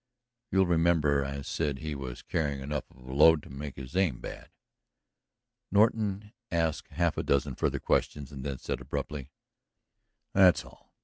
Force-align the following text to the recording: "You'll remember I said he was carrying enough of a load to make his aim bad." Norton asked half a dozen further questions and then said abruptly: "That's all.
"You'll 0.49 0.65
remember 0.65 1.23
I 1.23 1.43
said 1.43 1.77
he 1.77 1.93
was 1.93 2.23
carrying 2.23 2.59
enough 2.61 2.89
of 2.89 3.05
a 3.07 3.13
load 3.13 3.43
to 3.43 3.51
make 3.51 3.75
his 3.75 3.95
aim 3.95 4.19
bad." 4.19 4.49
Norton 5.69 6.31
asked 6.51 6.87
half 6.87 7.17
a 7.19 7.23
dozen 7.23 7.53
further 7.53 7.79
questions 7.79 8.31
and 8.31 8.43
then 8.43 8.57
said 8.57 8.81
abruptly: 8.81 9.29
"That's 10.33 10.65
all. 10.65 10.91